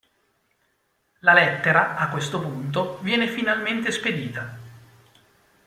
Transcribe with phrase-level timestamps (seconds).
[1.19, 4.57] La lettera, a questo punto, viene finalmente spedita.